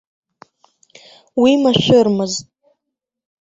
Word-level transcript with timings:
Уи 1.41 1.51
машәырмызт. 1.63 2.45